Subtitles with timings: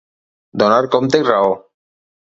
[0.63, 1.55] Donar compte i raó.